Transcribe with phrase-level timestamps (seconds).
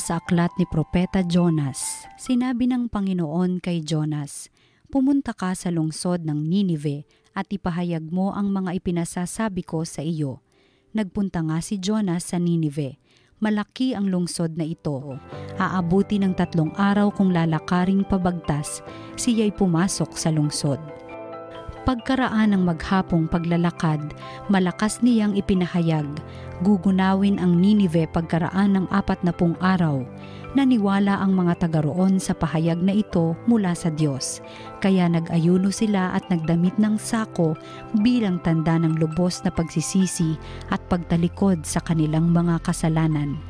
[0.00, 4.48] Sa aklat ni Propeta Jonas, sinabi ng Panginoon kay Jonas,
[4.88, 7.04] Pumunta ka sa lungsod ng Ninive
[7.36, 10.40] at ipahayag mo ang mga ipinasasabi ko sa iyo.
[10.96, 12.96] Nagpunta nga si Jonas sa Ninive.
[13.44, 15.20] Malaki ang lungsod na ito.
[15.60, 18.80] Aabuti ng tatlong araw kung lalakaring pabagtas,
[19.20, 20.80] siya'y pumasok sa lungsod.
[21.80, 24.12] Pagkaraan ng maghapong paglalakad,
[24.52, 26.04] malakas niyang ipinahayag,
[26.60, 30.04] gugunawin ang Ninive pagkaraan ng apat na pung araw.
[30.52, 34.44] Naniwala ang mga taga roon sa pahayag na ito mula sa Diyos.
[34.84, 37.56] Kaya nag-ayuno sila at nagdamit ng sako
[38.04, 40.36] bilang tanda ng lubos na pagsisisi
[40.68, 43.40] at pagtalikod sa kanilang mga kasalanan.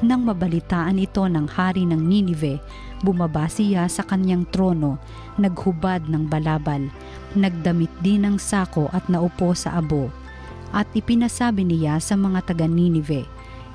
[0.00, 2.58] Nang mabalitaan ito ng hari ng Ninive,
[3.04, 4.98] bumaba siya sa kanyang trono,
[5.38, 6.88] naghubad ng balabal,
[7.34, 10.10] nagdamit din ng sako at naupo sa abo.
[10.74, 13.28] At ipinasabi niya sa mga taga Ninive,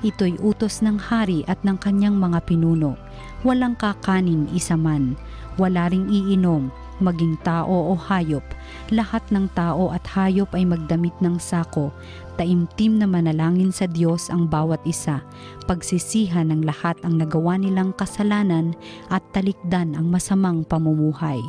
[0.04, 2.96] ito'y utos ng hari at ng kanyang mga pinuno.
[3.40, 5.16] Walang kakanin isa man,
[5.56, 6.68] wala ring iinom,
[7.00, 8.44] maging tao o hayop.
[8.92, 11.88] Lahat ng tao at hayop ay magdamit ng sako.
[12.36, 15.24] Taimtim na manalangin sa Diyos ang bawat isa.
[15.64, 18.76] Pagsisihan ng lahat ang nagawa nilang kasalanan
[19.08, 21.40] at talikdan ang masamang pamumuhay.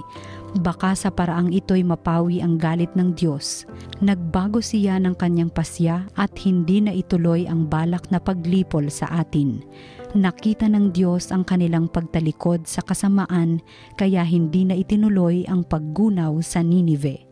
[0.60, 3.64] Baka sa paraang ito'y mapawi ang galit ng Diyos.
[4.04, 9.64] Nagbago siya ng kanyang pasya at hindi na ituloy ang balak na paglipol sa atin.
[10.12, 13.64] Nakita ng Diyos ang kanilang pagtalikod sa kasamaan
[13.96, 17.24] kaya hindi na itinuloy ang paggunaw sa Ninive.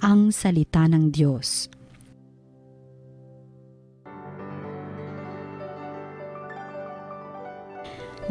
[0.00, 1.68] Ang Salita ng Diyos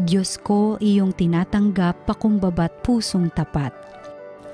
[0.01, 3.80] Diyos ko, iyong tinatanggap pakumbabat pusong tapat.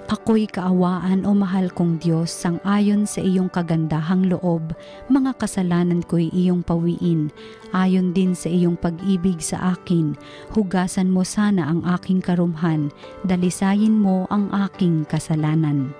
[0.07, 4.71] Ako'y kaawaan o mahal kong Diyos sang ayon sa iyong kagandahang loob,
[5.11, 7.27] mga kasalanan ko'y iyong pawiin,
[7.75, 10.15] ayon din sa iyong pag-ibig sa akin.
[10.55, 12.87] Hugasan mo sana ang aking karumhan,
[13.27, 15.91] dalisayin mo ang aking kasalanan.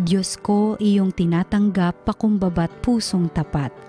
[0.00, 3.87] Diyos ko, iyong tinatanggap pakumbabat pusong tapat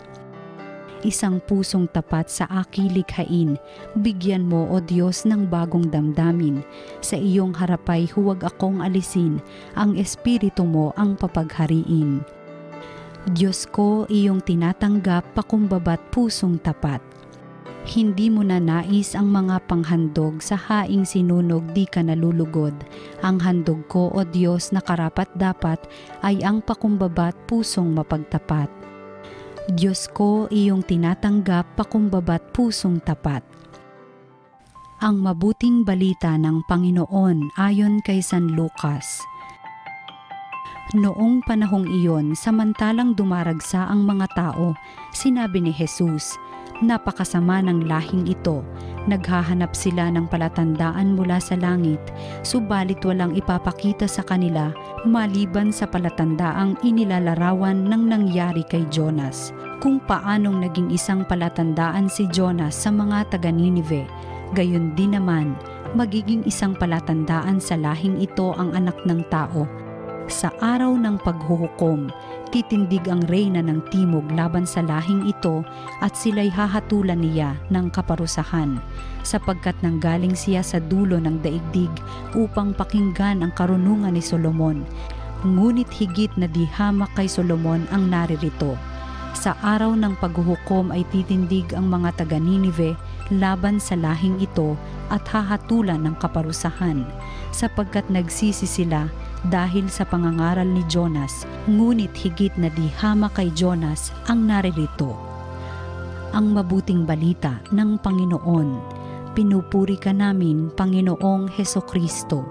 [1.04, 3.56] isang pusong tapat sa akilikhain.
[4.00, 6.64] Bigyan mo, O Diyos, ng bagong damdamin.
[7.00, 9.40] Sa iyong harapay huwag akong alisin,
[9.76, 12.24] ang Espiritu mo ang papaghariin.
[13.36, 17.04] Diyos ko, iyong tinatanggap pakumbabat pusong tapat.
[17.90, 22.76] Hindi mo na nais ang mga panghandog sa haing sinunog di ka nalulugod.
[23.26, 25.80] Ang handog ko o Diyos na karapat dapat
[26.22, 28.79] ay ang pakumbabat pusong mapagtapat.
[29.70, 33.46] Diyos ko, iyong tinatanggap pakumbabat pusong tapat.
[34.98, 39.22] Ang mabuting balita ng Panginoon ayon kay San Lucas.
[40.98, 44.74] Noong panahong iyon, samantalang dumaragsa ang mga tao,
[45.14, 46.34] sinabi ni Jesus,
[46.82, 48.66] Napakasama ng lahing ito.
[49.10, 51.98] Naghahanap sila ng palatandaan mula sa langit,
[52.46, 54.70] subalit walang ipapakita sa kanila
[55.02, 59.50] maliban sa palatandaang inilalarawan ng nangyari kay Jonas.
[59.82, 64.06] Kung paanong naging isang palatandaan si Jonas sa mga taga Ninive,
[64.54, 65.58] gayon din naman
[65.98, 69.66] magiging isang palatandaan sa lahing ito ang anak ng tao.
[70.30, 72.14] Sa araw ng paghuhukom,
[72.50, 75.62] Titindig ang reyna ng timog laban sa lahing ito
[76.02, 78.82] at sila'y hahatulan niya ng kaparusahan
[79.22, 81.94] sapagkat nanggaling siya sa dulo ng daigdig
[82.34, 84.82] upang pakinggan ang karunungan ni Solomon.
[85.46, 88.74] Ngunit higit na di hamak kay Solomon ang naririto.
[89.38, 92.98] Sa araw ng paghuhukom ay titindig ang mga taga Ninive
[93.30, 94.74] laban sa lahing ito
[95.14, 97.06] at hahatulan ng kaparusahan
[97.54, 99.06] sapagkat nagsisi sila
[99.48, 105.16] dahil sa pangangaral ni Jonas, ngunit higit na di hama kay Jonas ang naririto.
[106.36, 108.70] Ang mabuting balita ng Panginoon,
[109.32, 112.44] pinupuri ka namin, Panginoong Heso Kristo.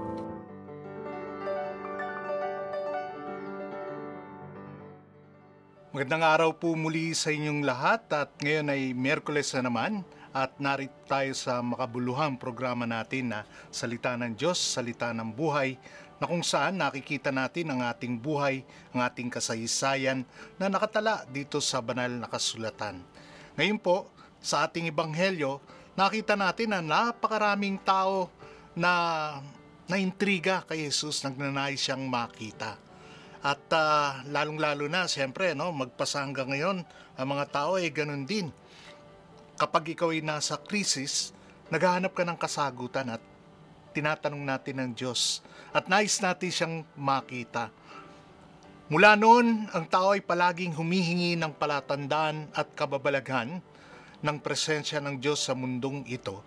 [5.93, 10.95] Magandang araw po muli sa inyong lahat at ngayon ay Merkules na naman at narito
[11.09, 15.81] tayo sa makabuluhang programa natin na Salita ng Diyos, Salita ng Buhay
[16.19, 20.27] na kung saan nakikita natin ang ating buhay, ang ating kasaysayan
[20.59, 23.01] na nakatala dito sa banal na kasulatan.
[23.55, 24.11] Ngayon po,
[24.43, 25.63] sa ating ebanghelyo,
[25.95, 28.31] nakita natin na napakaraming tao
[28.75, 28.93] na
[29.87, 32.79] naintriga kay Jesus, nagnanais siyang makita.
[33.39, 36.83] At uh, lalong-lalo na, siyempre, no, magpasa hanggang ngayon,
[37.15, 38.51] ang mga tao ay ganun din.
[39.59, 41.35] Kapag ikaw ay nasa krisis,
[41.75, 43.23] naghahanap ka ng kasagutan at
[43.91, 45.43] tinatanong natin ng Diyos
[45.75, 47.75] at nais natin siyang makita.
[48.87, 53.59] Mula noon, ang tao ay palaging humihingi ng palatandaan at kababalaghan
[54.23, 56.39] ng presensya ng Diyos sa mundong ito.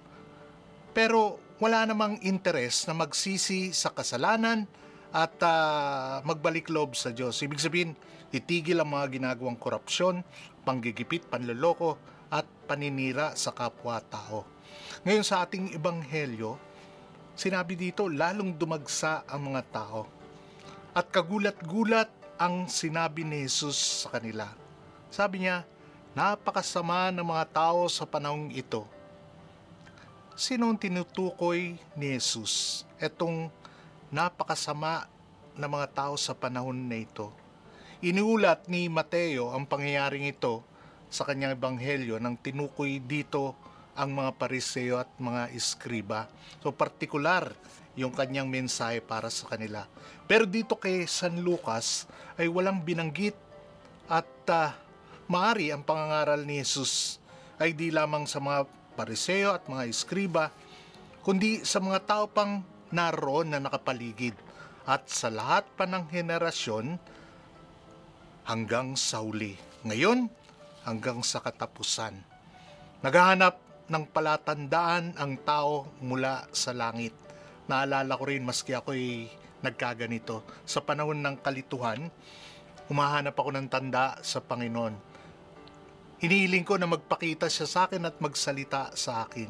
[0.95, 4.63] Pero wala namang interes na magsisi sa kasalanan
[5.11, 7.43] at uh, magbalik loob sa Diyos.
[7.43, 7.91] Ibig sabihin,
[8.31, 10.23] itigil ang mga ginagawang korupsyon,
[10.63, 11.99] panggigipit, panloloko,
[12.71, 14.47] paninira sa kapwa-tao.
[15.03, 16.55] Ngayon sa ating ebanghelyo,
[17.35, 20.07] sinabi dito, lalong dumagsa ang mga tao.
[20.95, 22.07] At kagulat-gulat
[22.39, 24.47] ang sinabi ni Jesus sa kanila.
[25.11, 25.67] Sabi niya,
[26.15, 28.87] napakasama ng mga tao sa panahong ito.
[30.39, 32.87] Sino ang tinutukoy ni Jesus?
[33.03, 33.51] Etong
[34.15, 35.11] napakasama
[35.59, 37.35] ng mga tao sa panahon na ito.
[37.99, 40.70] Iniulat ni Mateo ang pangyayaring ito
[41.11, 43.53] sa kanyang ebanghelyo nang tinukoy dito
[43.99, 46.31] ang mga pariseo at mga iskriba.
[46.63, 47.51] So partikular
[47.99, 49.83] yung kanyang mensahe para sa kanila.
[50.23, 52.07] Pero dito kay San Lucas
[52.39, 53.35] ay walang binanggit
[54.07, 54.71] at uh,
[55.27, 57.19] maari ang pangangaral ni Jesus
[57.59, 58.63] ay di lamang sa mga
[58.95, 60.49] pariseo at mga iskriba,
[61.21, 64.33] kundi sa mga tao pang naroon na nakapaligid
[64.87, 66.97] at sa lahat pa ng henerasyon
[68.49, 69.55] hanggang sa huli.
[69.85, 70.27] Ngayon,
[70.85, 72.17] hanggang sa katapusan.
[73.01, 73.57] Naghahanap
[73.89, 77.13] ng palatandaan ang tao mula sa langit.
[77.67, 79.27] Naalala ko rin maski ako'y
[79.61, 80.41] nagkaganito.
[80.65, 82.09] Sa panahon ng kalituhan,
[82.89, 84.95] humahanap ako ng tanda sa Panginoon.
[86.21, 89.49] Hinihiling ko na magpakita siya sa akin at magsalita sa akin.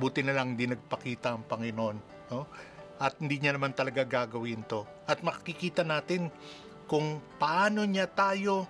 [0.00, 1.96] Buti na lang di nagpakita ang Panginoon.
[2.32, 2.48] No?
[3.00, 4.84] At hindi niya naman talaga gagawin to.
[5.04, 6.32] At makikita natin
[6.88, 8.64] kung paano niya tayo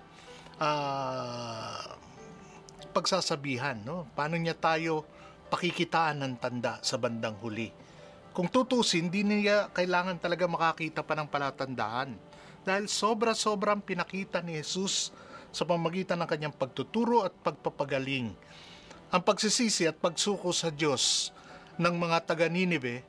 [0.61, 1.83] uh,
[2.93, 4.07] pagsasabihan, no?
[4.13, 5.09] Paano niya tayo
[5.51, 7.73] pakikitaan ng tanda sa bandang huli.
[8.31, 12.15] Kung tutusin, hindi niya kailangan talaga makakita pa ng palatandaan
[12.63, 15.11] dahil sobra-sobrang pinakita ni Jesus
[15.51, 18.31] sa pamagitan ng kanyang pagtuturo at pagpapagaling.
[19.11, 21.35] Ang pagsisisi at pagsuko sa Diyos
[21.75, 23.03] ng mga taga Ninive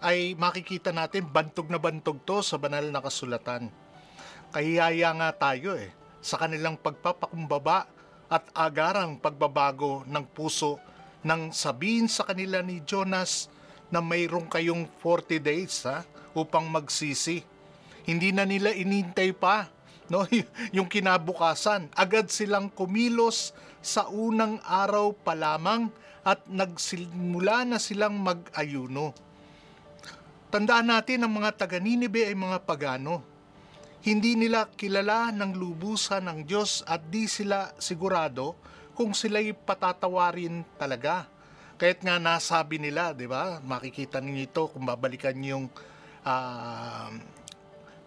[0.00, 3.68] ay makikita natin bantog na bantog to sa banal na kasulatan
[4.52, 7.90] kahiyaya nga tayo eh sa kanilang pagpapakumbaba
[8.30, 10.78] at agarang pagbabago ng puso
[11.26, 13.50] nang sabihin sa kanila ni Jonas
[13.92, 17.44] na mayroong kayong 40 days ha, upang magsisi.
[18.06, 19.68] Hindi na nila inintay pa
[20.08, 20.24] no
[20.76, 21.92] yung kinabukasan.
[21.92, 23.52] Agad silang kumilos
[23.82, 25.90] sa unang araw pa lamang
[26.22, 29.10] at nagsimula na silang mag-ayuno.
[30.54, 33.31] Tandaan natin ang mga taga Ninibe ay mga pagano
[34.02, 38.58] hindi nila kilala ng lubusan ng Diyos at di sila sigurado
[38.98, 41.30] kung sila'y patatawarin talaga.
[41.78, 43.62] Kahit nga nasabi nila, di ba?
[43.62, 45.70] Makikita ninyo ito kung babalikan yung
[46.26, 47.10] uh,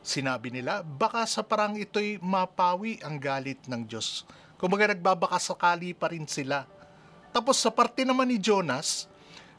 [0.03, 4.27] sinabi nila, baka sa parang ito'y mapawi ang galit ng Diyos.
[4.59, 6.68] Kumbaga nagbabaka sakali pa rin sila.
[7.31, 9.07] Tapos sa parte naman ni Jonas,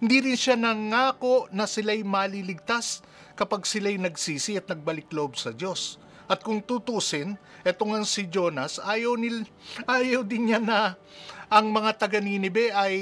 [0.00, 3.00] hindi rin siya nangako na sila'y maliligtas
[3.36, 6.00] kapag sila'y nagsisi at nagbalik loob sa Diyos.
[6.26, 9.46] At kung tutusin, eto nga si Jonas, ayaw, nil,
[9.86, 10.98] ayaw din niya na
[11.46, 12.94] ang mga taga Ninibe ay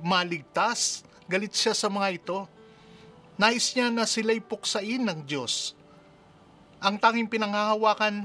[0.00, 1.04] maligtas.
[1.28, 2.38] Galit siya sa mga ito.
[3.36, 5.76] Nais niya na sila'y puksain ng Diyos.
[6.80, 8.24] Ang tanging pinanghahawakan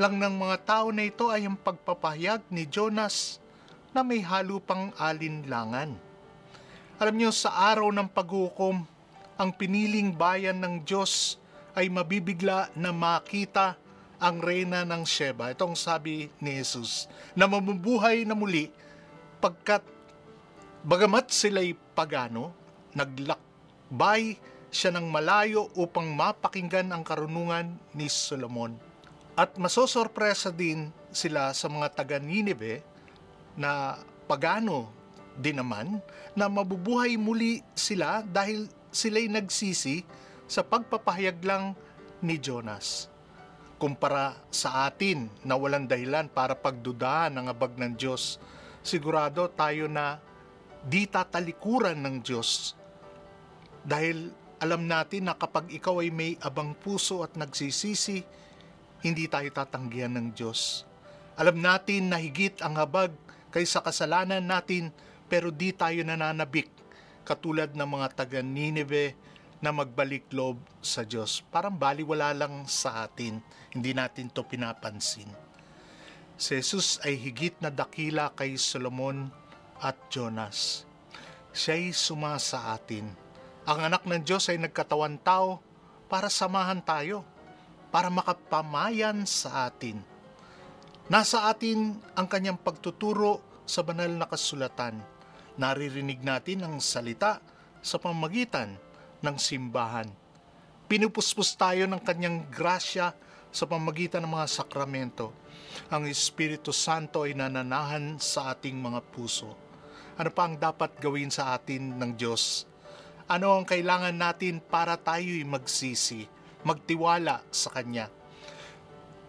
[0.00, 3.36] lang ng mga tao na ito ay ang pagpapahayag ni Jonas
[3.92, 5.92] na may halo pang alinlangan.
[6.98, 8.82] Alam niyo, sa araw ng paghukom,
[9.38, 11.36] ang piniling bayan ng Diyos
[11.78, 13.78] ay mabibigla na makita
[14.18, 15.54] ang reyna ng Sheba.
[15.54, 17.06] Itong sabi ni Jesus,
[17.38, 18.66] na mamubuhay na muli
[19.38, 19.86] pagkat
[20.82, 22.50] bagamat sila'y pagano,
[22.98, 24.34] naglakbay
[24.74, 28.74] siya ng malayo upang mapakinggan ang karunungan ni Solomon.
[29.38, 32.82] At masosorpresa din sila sa mga taga Nineveh
[33.54, 34.90] na pagano
[35.38, 36.02] din naman
[36.34, 40.02] na mabubuhay muli sila dahil sila'y nagsisi
[40.48, 41.76] sa pagpapahayag lang
[42.24, 43.12] ni Jonas.
[43.78, 48.40] Kumpara sa atin na walang dahilan para pagdudahan ang abag ng Diyos,
[48.82, 50.18] sigurado tayo na
[50.82, 52.74] di tatalikuran ng Diyos.
[53.86, 58.26] Dahil alam natin na kapag ikaw ay may abang puso at nagsisisi,
[59.06, 60.82] hindi tayo tatanggihan ng Diyos.
[61.38, 63.14] Alam natin na higit ang habag
[63.54, 64.90] kaysa kasalanan natin
[65.30, 66.66] pero di tayo nananabik
[67.22, 69.14] katulad ng mga taga Nineveh
[69.58, 71.42] na magbalik loob sa Diyos.
[71.50, 73.42] Parang baliwala lang sa atin,
[73.74, 75.28] hindi natin to pinapansin.
[76.38, 79.26] Si Jesus ay higit na dakila kay Solomon
[79.82, 80.86] at Jonas.
[81.50, 83.10] Siya'y suma sa atin.
[83.66, 85.58] Ang anak ng Diyos ay nagkatawan tao
[86.06, 87.26] para samahan tayo,
[87.90, 89.98] para makapamayan sa atin.
[91.10, 95.02] Nasa atin ang kanyang pagtuturo sa banal na kasulatan.
[95.58, 97.42] Naririnig natin ang salita
[97.82, 98.78] sa pamagitan
[99.22, 100.08] ng simbahan.
[100.88, 103.12] Pinupuspos tayo ng kanyang grasya
[103.52, 105.32] sa pamagitan ng mga sakramento.
[105.92, 109.52] Ang Espiritu Santo ay nananahan sa ating mga puso.
[110.18, 112.64] Ano pa ang dapat gawin sa atin ng Diyos?
[113.28, 116.24] Ano ang kailangan natin para tayo'y magsisi,
[116.64, 118.08] magtiwala sa Kanya?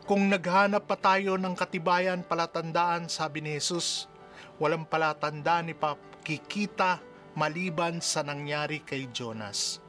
[0.10, 4.10] Kung naghanap pa tayo ng katibayan, palatandaan, sabi ni Jesus,
[4.58, 6.98] walang palatandaan ni pakikita
[7.40, 9.80] maliban sa nangyari kay Jonas.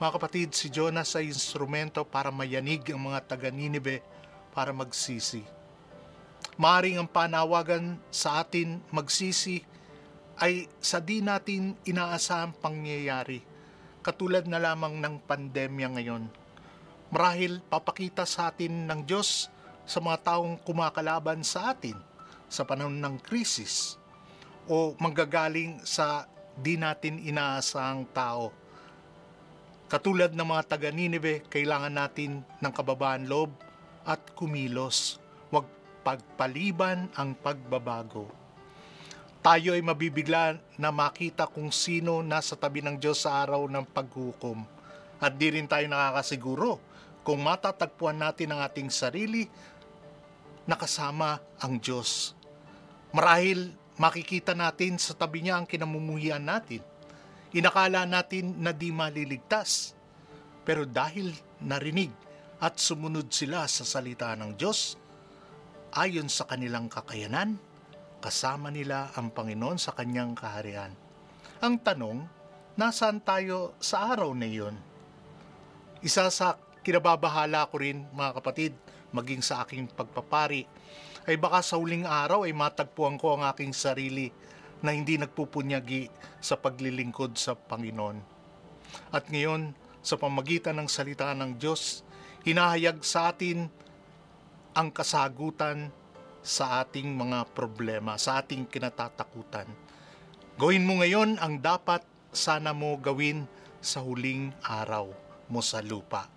[0.00, 4.00] Mga kapatid, si Jonas ay instrumento para mayanig ang mga taga Ninive
[4.56, 5.44] para magsisi.
[6.56, 9.60] Maaring ang panawagan sa atin magsisi
[10.40, 13.44] ay sa di natin inaasahang pangyayari,
[14.00, 16.24] katulad na lamang ng pandemya ngayon.
[17.12, 19.52] Marahil papakita sa atin ng Diyos
[19.84, 22.00] sa mga taong kumakalaban sa atin
[22.48, 24.00] sa panahon ng krisis
[24.64, 26.24] o manggagaling sa
[26.56, 28.50] di natin inaasahang tao.
[29.86, 33.54] Katulad ng mga taga Ninive, kailangan natin ng kababaan loob
[34.02, 35.22] at kumilos.
[35.52, 35.68] Huwag
[36.02, 38.26] pagpaliban ang pagbabago.
[39.46, 44.66] Tayo ay mabibigla na makita kung sino nasa tabi ng Diyos sa araw ng paghukom.
[45.22, 46.82] At di rin tayo nakakasiguro
[47.22, 49.46] kung matatagpuan natin ang ating sarili
[50.66, 52.34] nakasama ang Diyos.
[53.14, 56.84] Marahil makikita natin sa tabi niya ang kinamumuhian natin.
[57.56, 59.96] Inakala natin na di maliligtas.
[60.66, 62.10] Pero dahil narinig
[62.60, 64.98] at sumunod sila sa salita ng Diyos,
[65.96, 67.56] ayon sa kanilang kakayanan,
[68.20, 70.92] kasama nila ang Panginoon sa kanyang kaharian.
[71.62, 72.26] Ang tanong,
[72.76, 74.76] nasaan tayo sa araw na iyon?
[76.04, 78.72] Isa sa kinababahala ko rin mga kapatid,
[79.14, 80.68] maging sa aking pagpapari,
[81.26, 84.30] ay baka sa huling araw ay matagpuan ko ang aking sarili
[84.80, 88.18] na hindi nagpupunyagi sa paglilingkod sa Panginoon.
[89.10, 89.74] At ngayon,
[90.06, 92.06] sa pamagitan ng salita ng Diyos,
[92.46, 93.66] hinahayag sa atin
[94.70, 95.90] ang kasagutan
[96.46, 99.66] sa ating mga problema, sa ating kinatatakutan.
[100.54, 103.50] Gawin mo ngayon ang dapat sana mo gawin
[103.82, 105.10] sa huling araw
[105.50, 106.30] mo sa lupa.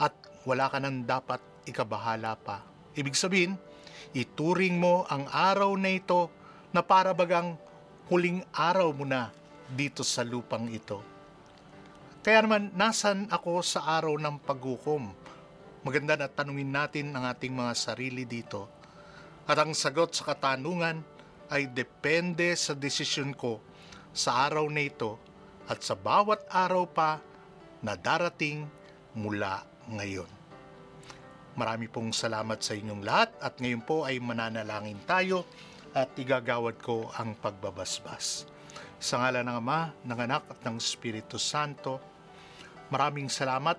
[0.00, 0.16] At
[0.48, 2.64] wala ka nang dapat ikabahala pa.
[2.96, 3.60] Ibig sabihin,
[4.16, 6.30] ituring mo ang araw na ito
[6.74, 7.54] na para bagang
[8.10, 9.30] huling araw mo na
[9.70, 11.00] dito sa lupang ito.
[12.24, 15.12] Kaya naman, nasan ako sa araw ng paghukom?
[15.84, 18.64] Maganda na tanungin natin ang ating mga sarili dito.
[19.44, 21.04] At ang sagot sa katanungan
[21.52, 23.60] ay depende sa desisyon ko
[24.16, 25.20] sa araw na ito
[25.68, 27.20] at sa bawat araw pa
[27.84, 28.64] na darating
[29.12, 29.60] mula
[29.92, 30.43] ngayon.
[31.54, 35.46] Marami pong salamat sa inyong lahat at ngayon po ay mananalangin tayo
[35.94, 38.50] at igagawad ko ang pagbabasbas.
[38.98, 42.02] Sa ngala ng Ama, ng Anak at ng Espiritu Santo,
[42.90, 43.78] maraming salamat,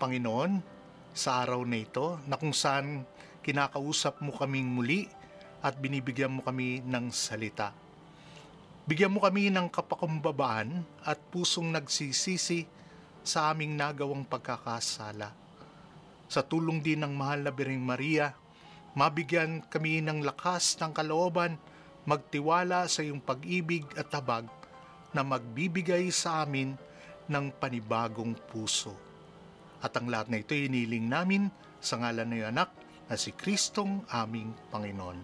[0.00, 0.64] Panginoon,
[1.12, 3.04] sa araw na ito na kung saan
[3.44, 5.04] kinakausap mo kaming muli
[5.60, 7.76] at binibigyan mo kami ng salita.
[8.88, 12.64] Bigyan mo kami ng kapakumbabaan at pusong nagsisisi
[13.20, 15.43] sa aming nagawang pagkakasala.
[16.34, 18.34] Sa tulong din ng mahal na Biring Maria,
[18.98, 21.54] mabigyan kami ng lakas ng kalooban,
[22.10, 24.50] magtiwala sa iyong pag-ibig at tabag
[25.14, 26.74] na magbibigay sa amin
[27.30, 28.98] ng panibagong puso.
[29.78, 32.74] At ang lahat na ito iniling namin sa ngalan ng anak
[33.06, 35.22] na si Kristong aming Panginoon.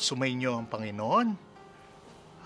[0.00, 1.28] Sumainyo ang Panginoon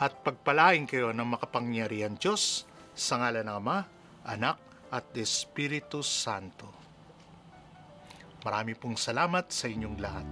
[0.03, 2.67] at pagpalain kayo ng makapangyarihan Diyos
[2.99, 3.79] sa ngalan ng Ama,
[4.27, 4.59] Anak
[4.91, 6.80] at Espiritu Santo.
[8.41, 10.27] Marami pong salamat sa inyong lahat.